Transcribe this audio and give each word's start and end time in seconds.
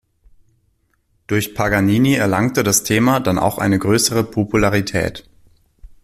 Durch 1.27 1.53
Paganini 1.53 2.15
erlangte 2.15 2.63
das 2.63 2.81
Thema 2.81 3.19
dann 3.19 3.37
auch 3.37 3.59
eine 3.59 3.77
größere 3.77 4.23
Popularität. 4.23 5.29